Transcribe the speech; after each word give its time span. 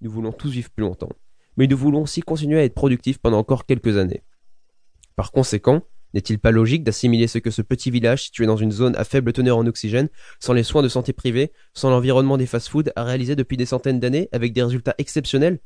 Nous 0.00 0.10
voulons 0.10 0.32
tous 0.32 0.50
vivre 0.50 0.70
plus 0.70 0.82
longtemps. 0.82 1.10
Mais 1.56 1.66
nous 1.66 1.76
voulons 1.76 2.02
aussi 2.02 2.22
continuer 2.22 2.58
à 2.58 2.64
être 2.64 2.74
productifs 2.74 3.18
pendant 3.18 3.38
encore 3.38 3.66
quelques 3.66 3.96
années. 3.96 4.22
Par 5.14 5.30
conséquent, 5.30 5.82
n'est-il 6.14 6.38
pas 6.38 6.50
logique 6.50 6.84
d'assimiler 6.84 7.26
ce 7.26 7.38
que 7.38 7.50
ce 7.50 7.62
petit 7.62 7.90
village 7.90 8.24
situé 8.24 8.46
dans 8.46 8.56
une 8.56 8.72
zone 8.72 8.96
à 8.96 9.04
faible 9.04 9.32
teneur 9.32 9.58
en 9.58 9.66
oxygène, 9.66 10.08
sans 10.38 10.54
les 10.54 10.62
soins 10.62 10.82
de 10.82 10.88
santé 10.88 11.12
privés, 11.12 11.52
sans 11.74 11.90
l'environnement 11.90 12.38
des 12.38 12.46
fast-foods, 12.46 12.90
a 12.96 13.04
réalisé 13.04 13.36
depuis 13.36 13.56
des 13.56 13.66
centaines 13.66 14.00
d'années 14.00 14.28
avec 14.32 14.52
des 14.52 14.62
résultats 14.62 14.94
exceptionnels? 14.98 15.60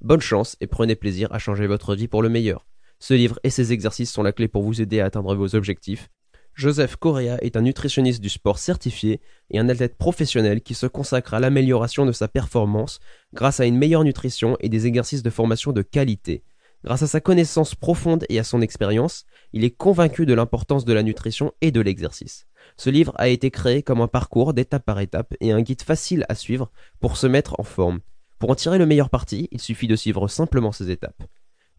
Bonne 0.00 0.20
chance 0.20 0.56
et 0.60 0.66
prenez 0.66 0.94
plaisir 0.94 1.32
à 1.32 1.38
changer 1.38 1.66
votre 1.66 1.94
vie 1.94 2.08
pour 2.08 2.22
le 2.22 2.28
meilleur. 2.28 2.66
Ce 3.00 3.14
livre 3.14 3.38
et 3.42 3.50
ses 3.50 3.72
exercices 3.72 4.12
sont 4.12 4.22
la 4.22 4.32
clé 4.32 4.46
pour 4.46 4.62
vous 4.62 4.80
aider 4.80 5.00
à 5.00 5.06
atteindre 5.06 5.34
vos 5.34 5.54
objectifs. 5.54 6.10
Joseph 6.54 6.96
Correa 6.96 7.38
est 7.40 7.56
un 7.56 7.62
nutritionniste 7.62 8.20
du 8.20 8.28
sport 8.28 8.58
certifié 8.58 9.20
et 9.50 9.58
un 9.58 9.68
athlète 9.68 9.96
professionnel 9.96 10.60
qui 10.60 10.74
se 10.74 10.86
consacre 10.86 11.34
à 11.34 11.40
l'amélioration 11.40 12.04
de 12.04 12.12
sa 12.12 12.28
performance 12.28 13.00
grâce 13.32 13.60
à 13.60 13.66
une 13.66 13.78
meilleure 13.78 14.04
nutrition 14.04 14.56
et 14.60 14.68
des 14.68 14.86
exercices 14.86 15.22
de 15.22 15.30
formation 15.30 15.72
de 15.72 15.82
qualité. 15.82 16.42
Grâce 16.84 17.02
à 17.02 17.06
sa 17.06 17.20
connaissance 17.20 17.74
profonde 17.74 18.24
et 18.28 18.38
à 18.38 18.44
son 18.44 18.62
expérience, 18.62 19.24
il 19.52 19.64
est 19.64 19.70
convaincu 19.70 20.24
de 20.24 20.34
l'importance 20.34 20.84
de 20.84 20.92
la 20.92 21.02
nutrition 21.02 21.52
et 21.60 21.70
de 21.70 21.80
l'exercice. 21.80 22.46
Ce 22.76 22.88
livre 22.88 23.12
a 23.16 23.28
été 23.28 23.50
créé 23.50 23.82
comme 23.82 24.00
un 24.00 24.08
parcours 24.08 24.54
d'étape 24.54 24.84
par 24.84 25.00
étape 25.00 25.34
et 25.40 25.52
un 25.52 25.60
guide 25.60 25.82
facile 25.82 26.24
à 26.28 26.34
suivre 26.34 26.70
pour 27.00 27.16
se 27.16 27.26
mettre 27.26 27.54
en 27.58 27.64
forme. 27.64 28.00
Pour 28.38 28.50
en 28.50 28.54
tirer 28.54 28.78
le 28.78 28.86
meilleur 28.86 29.10
parti, 29.10 29.48
il 29.52 29.60
suffit 29.60 29.88
de 29.88 29.96
suivre 29.96 30.26
simplement 30.28 30.72
ces 30.72 30.90
étapes. 30.90 31.22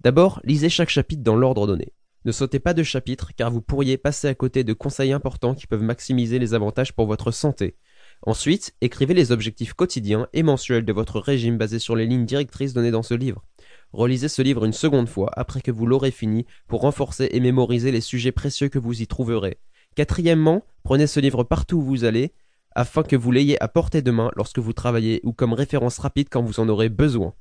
D'abord, 0.02 0.40
lisez 0.44 0.70
chaque 0.70 0.90
chapitre 0.90 1.24
dans 1.24 1.36
l'ordre 1.36 1.66
donné. 1.66 1.94
Ne 2.24 2.32
sautez 2.32 2.60
pas 2.60 2.76
de 2.76 2.84
chapitre 2.84 3.32
car 3.36 3.50
vous 3.50 3.62
pourriez 3.62 3.98
passer 3.98 4.28
à 4.28 4.36
côté 4.36 4.64
de 4.64 4.74
conseils 4.74 5.12
importants 5.12 5.56
qui 5.56 5.66
peuvent 5.66 5.82
maximiser 5.82 6.38
les 6.38 6.54
avantages 6.54 6.94
pour 6.94 7.08
votre 7.08 7.32
santé. 7.32 7.76
Ensuite, 8.24 8.76
écrivez 8.82 9.16
les 9.16 9.32
objectifs 9.32 9.74
quotidiens 9.74 10.28
et 10.34 10.44
mensuels 10.44 10.86
de 10.86 10.94
votre 10.94 11.20
régime 11.20 11.58
basés 11.58 11.80
sur 11.80 11.96
les 11.96 12.06
lignes 12.06 12.28
directrices 12.28 12.74
données 12.74 12.92
dans 12.92 13.02
ce 13.02 13.16
livre. 13.16 13.44
Relisez 13.92 14.28
ce 14.28 14.44
livre 14.44 14.66
une 14.66 14.74
seconde 14.74 15.10
fois 15.10 15.32
après 15.36 15.62
que 15.62 15.72
vous 15.72 15.88
l'aurez 15.88 16.12
fini 16.12 16.46
pour 16.68 16.82
renforcer 16.82 17.30
et 17.32 17.40
mémoriser 17.40 17.92
les 17.92 18.02
sujets 18.02 18.32
précieux 18.32 18.70
que 18.70 18.78
vous 18.78 19.02
y 19.02 19.08
trouverez. 19.08 19.58
Quatrièmement, 19.96 20.64
prenez 20.84 21.08
ce 21.08 21.20
livre 21.20 21.44
partout 21.44 21.78
où 21.78 21.82
vous 21.82 22.04
allez 22.04 22.34
afin 22.76 23.02
que 23.02 23.16
vous 23.16 23.32
l'ayez 23.32 23.62
à 23.62 23.68
portée 23.68 24.04
de 24.04 24.12
main 24.12 24.30
lorsque 24.36 24.60
vous 24.60 24.74
travaillez 24.74 25.22
ou 25.24 25.34
comme 25.34 25.54
référence 25.54 25.98
rapide 25.98 26.28
quand 26.30 26.44
vous 26.44 26.60
en 26.60 26.70
aurez 26.70 26.90
besoin. 26.90 27.34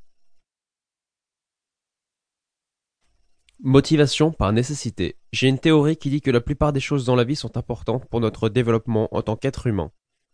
Motivation 3.63 4.33
par 4.33 4.55
nécessité. 4.55 5.17
J'ai 5.35 5.47
une 5.47 5.59
théorie 5.59 5.99
qui 5.99 6.09
dit 6.09 6.23
que 6.23 6.31
la 6.31 6.41
plupart 6.41 6.73
des 6.73 6.81
choses 6.81 7.05
dans 7.05 7.15
la 7.15 7.25
vie 7.25 7.37
sont 7.37 7.59
importantes 7.59 8.07
pour 8.07 8.19
notre 8.21 8.49
développement 8.49 9.15
en 9.15 9.21
tant 9.21 9.37
qu'être 9.37 9.67
humain. 9.67 9.91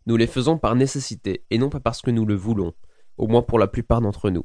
Nous 0.07 0.17
les 0.17 0.29
faisons 0.29 0.59
par 0.59 0.77
nécessité 0.77 1.45
et 1.51 1.59
non 1.59 1.69
pas 1.69 1.81
parce 1.81 2.03
que 2.03 2.13
nous 2.13 2.25
le 2.25 2.37
voulons, 2.37 2.73
au 3.17 3.27
moins 3.27 3.43
pour 3.43 3.59
la 3.59 3.67
plupart 3.67 4.01
d'entre 4.01 4.31
nous. 4.31 4.45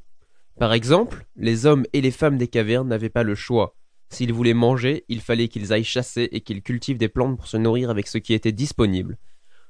Par 0.57 0.73
exemple, 0.73 1.27
les 1.35 1.67
hommes 1.67 1.85
et 1.93 2.01
les 2.01 2.09
femmes 2.09 2.39
des 2.39 2.47
cavernes 2.47 2.87
n'avaient 2.87 3.09
pas 3.09 3.21
le 3.21 3.35
choix. 3.35 3.75
S'ils 4.09 4.33
voulaient 4.33 4.55
manger, 4.55 5.05
il 5.09 5.21
fallait 5.21 5.47
qu'ils 5.47 5.73
aillent 5.73 5.83
chasser 5.83 6.29
et 6.31 6.41
qu'ils 6.41 6.63
cultivent 6.63 6.97
des 6.97 7.07
plantes 7.07 7.37
pour 7.37 7.45
se 7.45 7.57
nourrir 7.57 7.91
avec 7.91 8.07
ce 8.07 8.17
qui 8.17 8.33
était 8.33 8.51
disponible. 8.51 9.19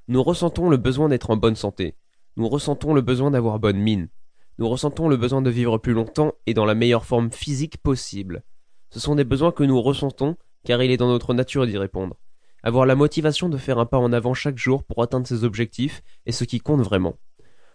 Nous 0.08 0.24
ressentons 0.24 0.70
le 0.70 0.78
besoin 0.78 1.10
d'être 1.10 1.32
en 1.32 1.38
bonne 1.38 1.58
santé. 1.58 1.96
Nous 2.38 2.48
ressentons 2.48 2.94
le 2.94 3.02
besoin 3.02 3.32
d'avoir 3.32 3.60
bonne 3.60 3.78
mine. 3.78 4.08
Nous 4.58 4.70
ressentons 4.70 5.10
le 5.10 5.18
besoin 5.18 5.42
de 5.42 5.50
vivre 5.50 5.80
plus 5.80 5.94
longtemps 5.94 6.32
et 6.48 6.54
dans 6.54 6.66
la 6.66 6.76
meilleure 6.76 7.04
forme 7.04 7.30
physique 7.30 7.78
possible. 7.78 8.46
Ce 8.92 9.00
sont 9.00 9.16
des 9.16 9.24
besoins 9.24 9.52
que 9.52 9.64
nous 9.64 9.82
ressentons 9.82 10.38
car 10.64 10.84
il 10.84 10.92
est 10.92 10.98
dans 10.98 11.08
notre 11.08 11.34
nature 11.34 11.66
d'y 11.66 11.78
répondre. 11.78 12.18
Avoir 12.64 12.86
la 12.86 12.96
motivation 12.96 13.50
de 13.50 13.58
faire 13.58 13.80
un 13.80 13.88
pas 13.88 13.98
en 13.98 14.14
avant 14.14 14.36
chaque 14.36 14.58
jour 14.58 14.84
pour 14.84 15.02
atteindre 15.02 15.26
ses 15.26 15.44
objectifs 15.44 16.04
est 16.28 16.32
ce 16.32 16.44
qui 16.44 16.60
compte 16.60 16.82
vraiment. 16.82 17.16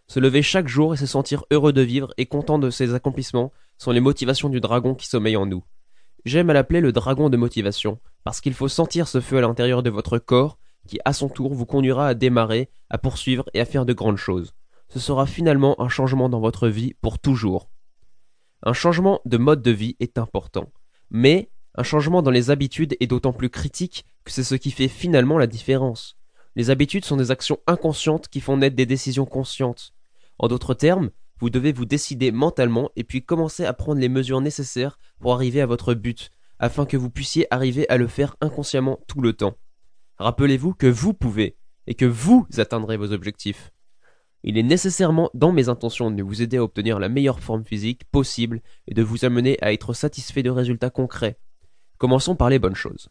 Se 0.06 0.20
lever 0.20 0.42
chaque 0.42 0.68
jour 0.68 0.94
et 0.94 0.96
se 0.96 1.06
sentir 1.06 1.44
heureux 1.50 1.72
de 1.72 1.80
vivre 1.80 2.14
et 2.16 2.26
content 2.26 2.60
de 2.60 2.70
ses 2.70 2.94
accomplissements 2.94 3.52
sont 3.76 3.90
les 3.90 4.00
motivations 4.00 4.48
du 4.48 4.60
dragon 4.60 4.94
qui 4.94 5.08
sommeille 5.08 5.36
en 5.36 5.46
nous. 5.46 5.64
J'aime 6.24 6.50
à 6.50 6.52
l'appeler 6.52 6.80
le 6.80 6.92
dragon 6.92 7.28
de 7.28 7.36
motivation, 7.36 7.98
parce 8.22 8.40
qu'il 8.40 8.54
faut 8.54 8.68
sentir 8.68 9.08
ce 9.08 9.20
feu 9.20 9.38
à 9.38 9.40
l'intérieur 9.40 9.82
de 9.82 9.90
votre 9.90 10.18
corps 10.18 10.58
qui 10.86 11.00
à 11.04 11.12
son 11.12 11.28
tour 11.28 11.52
vous 11.52 11.66
conduira 11.66 12.06
à 12.06 12.14
démarrer, 12.14 12.70
à 12.90 12.98
poursuivre 12.98 13.44
et 13.54 13.60
à 13.60 13.64
faire 13.64 13.84
de 13.84 13.92
grandes 13.92 14.16
choses. 14.16 14.54
Ce 14.88 15.00
sera 15.00 15.26
finalement 15.26 15.80
un 15.80 15.88
changement 15.88 16.28
dans 16.28 16.40
votre 16.40 16.68
vie 16.68 16.94
pour 17.00 17.18
toujours. 17.18 17.68
Un 18.62 18.72
changement 18.72 19.20
de 19.24 19.36
mode 19.36 19.62
de 19.62 19.72
vie 19.72 19.96
est 19.98 20.18
important, 20.18 20.70
mais 21.10 21.50
un 21.74 21.82
changement 21.82 22.22
dans 22.22 22.30
les 22.30 22.50
habitudes 22.50 22.96
est 23.00 23.06
d'autant 23.06 23.32
plus 23.32 23.50
critique 23.50 24.06
que 24.24 24.32
c'est 24.32 24.44
ce 24.44 24.54
qui 24.54 24.70
fait 24.70 24.88
finalement 24.88 25.38
la 25.38 25.46
différence. 25.46 26.16
Les 26.56 26.70
habitudes 26.70 27.04
sont 27.04 27.16
des 27.16 27.30
actions 27.30 27.58
inconscientes 27.66 28.28
qui 28.28 28.40
font 28.40 28.56
naître 28.56 28.76
des 28.76 28.86
décisions 28.86 29.26
conscientes. 29.26 29.92
En 30.38 30.48
d'autres 30.48 30.74
termes, 30.74 31.10
vous 31.38 31.50
devez 31.50 31.72
vous 31.72 31.84
décider 31.84 32.32
mentalement 32.32 32.90
et 32.96 33.04
puis 33.04 33.22
commencer 33.22 33.66
à 33.66 33.74
prendre 33.74 34.00
les 34.00 34.08
mesures 34.08 34.40
nécessaires 34.40 34.98
pour 35.20 35.34
arriver 35.34 35.60
à 35.60 35.66
votre 35.66 35.92
but, 35.92 36.30
afin 36.58 36.86
que 36.86 36.96
vous 36.96 37.10
puissiez 37.10 37.46
arriver 37.52 37.86
à 37.90 37.98
le 37.98 38.06
faire 38.06 38.36
inconsciemment 38.40 39.00
tout 39.06 39.20
le 39.20 39.34
temps. 39.34 39.56
Rappelez-vous 40.18 40.72
que 40.72 40.86
vous 40.86 41.12
pouvez 41.12 41.56
et 41.86 41.94
que 41.94 42.06
vous 42.06 42.46
atteindrez 42.56 42.96
vos 42.96 43.12
objectifs. 43.12 43.70
Il 44.48 44.56
est 44.58 44.62
nécessairement 44.62 45.28
dans 45.34 45.50
mes 45.50 45.68
intentions 45.68 46.08
de 46.08 46.22
vous 46.22 46.40
aider 46.40 46.58
à 46.58 46.62
obtenir 46.62 47.00
la 47.00 47.08
meilleure 47.08 47.40
forme 47.40 47.64
physique 47.64 48.04
possible 48.12 48.62
et 48.86 48.94
de 48.94 49.02
vous 49.02 49.24
amener 49.24 49.58
à 49.60 49.72
être 49.72 49.92
satisfait 49.92 50.44
de 50.44 50.50
résultats 50.50 50.88
concrets. 50.88 51.36
Commençons 51.98 52.36
par 52.36 52.48
les 52.48 52.60
bonnes 52.60 52.76
choses. 52.76 53.08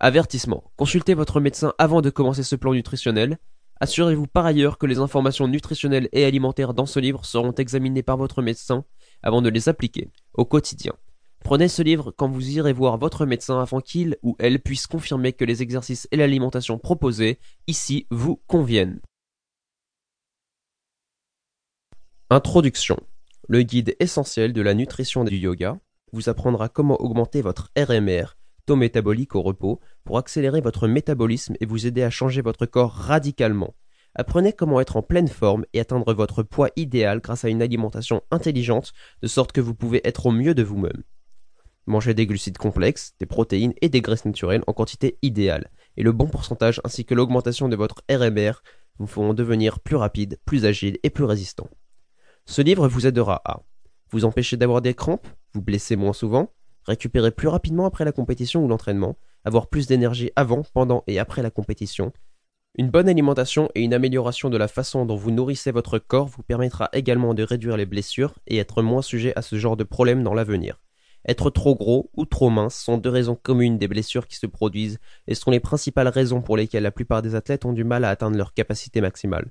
Avertissement. 0.00 0.70
Consultez 0.76 1.14
votre 1.14 1.40
médecin 1.40 1.72
avant 1.78 2.02
de 2.02 2.10
commencer 2.10 2.42
ce 2.42 2.56
plan 2.56 2.74
nutritionnel. 2.74 3.38
Assurez-vous 3.80 4.26
par 4.26 4.44
ailleurs 4.44 4.76
que 4.76 4.84
les 4.84 4.98
informations 4.98 5.48
nutritionnelles 5.48 6.10
et 6.12 6.26
alimentaires 6.26 6.74
dans 6.74 6.84
ce 6.84 7.00
livre 7.00 7.24
seront 7.24 7.52
examinées 7.52 8.02
par 8.02 8.18
votre 8.18 8.42
médecin 8.42 8.84
avant 9.22 9.40
de 9.40 9.48
les 9.48 9.70
appliquer 9.70 10.10
au 10.34 10.44
quotidien. 10.44 10.92
Prenez 11.42 11.68
ce 11.68 11.80
livre 11.80 12.10
quand 12.10 12.28
vous 12.28 12.50
irez 12.50 12.74
voir 12.74 12.98
votre 12.98 13.24
médecin 13.24 13.62
afin 13.62 13.80
qu'il 13.80 14.18
ou 14.22 14.36
elle 14.38 14.60
puisse 14.60 14.86
confirmer 14.86 15.32
que 15.32 15.46
les 15.46 15.62
exercices 15.62 16.06
et 16.10 16.18
l'alimentation 16.18 16.78
proposés 16.78 17.38
ici 17.66 18.06
vous 18.10 18.42
conviennent. 18.46 19.00
Introduction. 22.30 22.98
Le 23.48 23.62
guide 23.62 23.96
essentiel 24.00 24.52
de 24.52 24.60
la 24.60 24.74
nutrition 24.74 25.24
du 25.24 25.38
yoga 25.38 25.78
vous 26.12 26.28
apprendra 26.28 26.68
comment 26.68 27.00
augmenter 27.00 27.40
votre 27.40 27.70
RMR, 27.74 28.36
taux 28.66 28.76
métabolique 28.76 29.34
au 29.34 29.40
repos, 29.40 29.80
pour 30.04 30.18
accélérer 30.18 30.60
votre 30.60 30.88
métabolisme 30.88 31.54
et 31.58 31.64
vous 31.64 31.86
aider 31.86 32.02
à 32.02 32.10
changer 32.10 32.42
votre 32.42 32.66
corps 32.66 32.92
radicalement. 32.92 33.74
Apprenez 34.14 34.52
comment 34.52 34.78
être 34.78 34.98
en 34.98 35.02
pleine 35.02 35.28
forme 35.28 35.64
et 35.72 35.80
atteindre 35.80 36.12
votre 36.12 36.42
poids 36.42 36.68
idéal 36.76 37.20
grâce 37.20 37.46
à 37.46 37.48
une 37.48 37.62
alimentation 37.62 38.20
intelligente, 38.30 38.92
de 39.22 39.26
sorte 39.26 39.52
que 39.52 39.62
vous 39.62 39.74
pouvez 39.74 40.06
être 40.06 40.26
au 40.26 40.30
mieux 40.30 40.54
de 40.54 40.62
vous-même. 40.62 41.04
Mangez 41.86 42.12
des 42.12 42.26
glucides 42.26 42.58
complexes, 42.58 43.14
des 43.18 43.24
protéines 43.24 43.72
et 43.80 43.88
des 43.88 44.02
graisses 44.02 44.26
naturelles 44.26 44.64
en 44.66 44.74
quantité 44.74 45.16
idéale, 45.22 45.70
et 45.96 46.02
le 46.02 46.12
bon 46.12 46.26
pourcentage 46.26 46.82
ainsi 46.84 47.06
que 47.06 47.14
l'augmentation 47.14 47.70
de 47.70 47.76
votre 47.76 48.02
RMR 48.10 48.60
vous 48.98 49.06
feront 49.06 49.32
devenir 49.32 49.80
plus 49.80 49.96
rapide, 49.96 50.38
plus 50.44 50.66
agile 50.66 50.98
et 51.02 51.08
plus 51.08 51.24
résistant. 51.24 51.70
Ce 52.50 52.62
livre 52.62 52.88
vous 52.88 53.06
aidera 53.06 53.42
à 53.44 53.60
vous 54.10 54.24
empêcher 54.24 54.56
d'avoir 54.56 54.80
des 54.80 54.94
crampes, 54.94 55.28
vous 55.52 55.60
blesser 55.60 55.96
moins 55.96 56.14
souvent, 56.14 56.50
récupérer 56.86 57.30
plus 57.30 57.46
rapidement 57.46 57.84
après 57.84 58.06
la 58.06 58.10
compétition 58.10 58.64
ou 58.64 58.68
l'entraînement, 58.68 59.18
avoir 59.44 59.66
plus 59.66 59.86
d'énergie 59.86 60.30
avant, 60.34 60.62
pendant 60.72 61.04
et 61.06 61.18
après 61.18 61.42
la 61.42 61.50
compétition. 61.50 62.10
Une 62.78 62.88
bonne 62.88 63.06
alimentation 63.06 63.68
et 63.74 63.82
une 63.82 63.92
amélioration 63.92 64.48
de 64.48 64.56
la 64.56 64.66
façon 64.66 65.04
dont 65.04 65.14
vous 65.14 65.30
nourrissez 65.30 65.72
votre 65.72 65.98
corps 65.98 66.26
vous 66.26 66.42
permettra 66.42 66.88
également 66.94 67.34
de 67.34 67.42
réduire 67.42 67.76
les 67.76 67.84
blessures 67.84 68.38
et 68.46 68.56
être 68.56 68.80
moins 68.80 69.02
sujet 69.02 69.34
à 69.36 69.42
ce 69.42 69.56
genre 69.56 69.76
de 69.76 69.84
problèmes 69.84 70.22
dans 70.22 70.34
l'avenir. 70.34 70.80
Être 71.28 71.50
trop 71.50 71.76
gros 71.76 72.10
ou 72.16 72.24
trop 72.24 72.48
mince 72.48 72.76
sont 72.76 72.96
deux 72.96 73.10
raisons 73.10 73.36
communes 73.36 73.76
des 73.76 73.88
blessures 73.88 74.26
qui 74.26 74.36
se 74.36 74.46
produisent 74.46 75.00
et 75.26 75.34
sont 75.34 75.50
les 75.50 75.60
principales 75.60 76.08
raisons 76.08 76.40
pour 76.40 76.56
lesquelles 76.56 76.84
la 76.84 76.92
plupart 76.92 77.20
des 77.20 77.34
athlètes 77.34 77.66
ont 77.66 77.74
du 77.74 77.84
mal 77.84 78.06
à 78.06 78.08
atteindre 78.08 78.38
leur 78.38 78.54
capacité 78.54 79.02
maximale. 79.02 79.50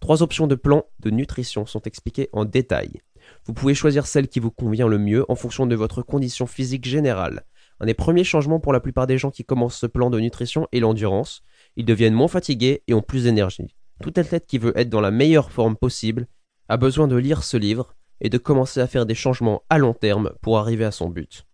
Trois 0.00 0.22
options 0.22 0.46
de 0.46 0.54
plan 0.54 0.84
de 1.00 1.10
nutrition 1.10 1.66
sont 1.66 1.82
expliquées 1.82 2.30
en 2.32 2.44
détail. 2.44 3.00
Vous 3.44 3.52
pouvez 3.52 3.74
choisir 3.74 4.06
celle 4.06 4.28
qui 4.28 4.40
vous 4.40 4.50
convient 4.50 4.88
le 4.88 4.98
mieux 4.98 5.24
en 5.30 5.34
fonction 5.34 5.66
de 5.66 5.76
votre 5.76 6.02
condition 6.02 6.46
physique 6.46 6.86
générale. 6.86 7.44
Un 7.80 7.86
des 7.86 7.94
premiers 7.94 8.24
changements 8.24 8.60
pour 8.60 8.72
la 8.72 8.80
plupart 8.80 9.06
des 9.06 9.18
gens 9.18 9.30
qui 9.30 9.44
commencent 9.44 9.78
ce 9.78 9.86
plan 9.86 10.10
de 10.10 10.20
nutrition 10.20 10.66
est 10.72 10.80
l'endurance. 10.80 11.42
Ils 11.76 11.84
deviennent 11.84 12.14
moins 12.14 12.28
fatigués 12.28 12.82
et 12.88 12.94
ont 12.94 13.02
plus 13.02 13.24
d'énergie. 13.24 13.74
Tout 14.02 14.12
athlète 14.16 14.46
qui 14.46 14.58
veut 14.58 14.76
être 14.76 14.88
dans 14.88 15.00
la 15.00 15.10
meilleure 15.10 15.52
forme 15.52 15.76
possible 15.76 16.26
a 16.68 16.76
besoin 16.76 17.06
de 17.06 17.16
lire 17.16 17.42
ce 17.42 17.56
livre 17.56 17.94
et 18.20 18.28
de 18.28 18.38
commencer 18.38 18.80
à 18.80 18.86
faire 18.86 19.06
des 19.06 19.14
changements 19.14 19.62
à 19.70 19.78
long 19.78 19.94
terme 19.94 20.32
pour 20.40 20.58
arriver 20.58 20.84
à 20.84 20.90
son 20.90 21.08
but. 21.08 21.46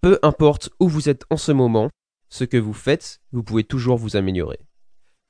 Peu 0.00 0.18
importe 0.22 0.70
où 0.80 0.88
vous 0.88 1.08
êtes 1.08 1.24
en 1.30 1.36
ce 1.36 1.52
moment, 1.52 1.90
ce 2.28 2.44
que 2.44 2.56
vous 2.56 2.74
faites, 2.74 3.20
vous 3.32 3.42
pouvez 3.42 3.64
toujours 3.64 3.96
vous 3.96 4.16
améliorer. 4.16 4.58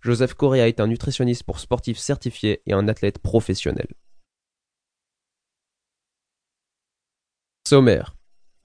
Joseph 0.05 0.35
Correa 0.35 0.69
est 0.69 0.81
un 0.81 0.87
nutritionniste 0.87 1.45
pour 1.45 1.59
sportifs 1.59 1.97
certifié 1.97 2.61
et 2.67 2.75
un 2.75 2.89
athlète 2.89 3.19
professionnel. 3.19 3.87
Sommaire. 7.67 8.15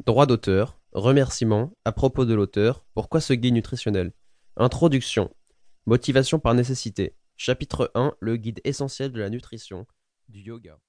Droit 0.06 0.26
d'auteur. 0.26 0.82
Remerciements. 0.92 1.72
À 1.86 1.94
propos 1.94 2.26
de 2.26 2.34
l'auteur. 2.34 2.86
Pourquoi 2.94 3.22
ce 3.22 3.32
guide 3.32 3.54
nutritionnel? 3.54 4.12
Introduction. 4.58 5.34
Motivation 5.86 6.40
par 6.40 6.56
nécessité. 6.56 7.16
Chapitre 7.38 7.90
1. 7.96 8.16
Le 8.20 8.36
guide 8.36 8.60
essentiel 8.66 9.14
de 9.14 9.22
la 9.22 9.30
nutrition. 9.30 9.88
Du 10.28 10.42
yoga. 10.42 10.82